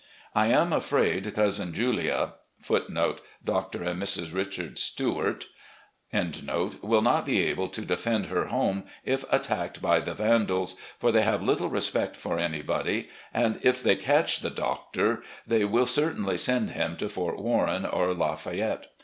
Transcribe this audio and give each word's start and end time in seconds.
I 0.33 0.47
am 0.47 0.73
afraid 0.73 1.31
Cousin 1.35 1.75
Julia* 1.75 2.33
will 2.67 2.87
not 2.89 3.21
be 3.21 3.27
able 3.45 3.63
to 3.85 4.15
defend 7.85 8.25
her 8.25 8.45
home 8.47 8.85
if 9.05 9.23
attacked 9.31 9.79
by 9.79 9.99
the 9.99 10.15
vandals, 10.15 10.77
for 10.97 11.11
they 11.11 11.21
have 11.21 11.43
little 11.43 11.69
respect 11.69 12.17
for 12.17 12.39
anybody, 12.39 13.09
and 13.31 13.59
if 13.61 13.83
they 13.83 13.95
catch 13.95 14.39
the 14.39 14.49
Doctor* 14.49 15.21
they 15.45 15.65
will 15.65 15.85
certainly 15.85 16.39
send 16.39 16.71
him 16.71 16.97
to 16.97 17.07
Fort 17.07 17.37
Warren 17.37 17.85
or 17.85 18.15
La 18.15 18.33
Fayette. 18.35 18.87